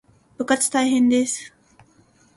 [0.35, 1.53] 部活大変です